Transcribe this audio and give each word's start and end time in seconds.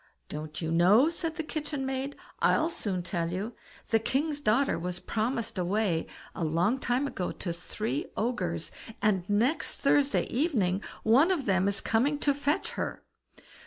"Don't 0.29 0.63
you 0.63 0.71
know?" 0.71 1.09
said 1.11 1.35
the 1.35 1.43
kitchen 1.43 1.85
maid; 1.85 2.15
"I'll 2.39 2.71
soon 2.71 3.03
tell 3.03 3.31
you: 3.31 3.53
the 3.89 3.99
king's 3.99 4.39
daughter 4.41 4.79
was 4.79 4.99
promised 4.99 5.59
away 5.59 6.07
a 6.33 6.43
long 6.43 6.79
time 6.79 7.05
ago 7.05 7.31
to 7.33 7.53
three 7.53 8.07
ogres, 8.17 8.71
and 8.99 9.29
next 9.29 9.75
Thursday 9.75 10.23
evening 10.25 10.81
one 11.03 11.29
of 11.29 11.45
them 11.45 11.67
is 11.67 11.81
coming 11.81 12.17
to 12.17 12.33
fetch 12.33 12.69
her. 12.71 13.03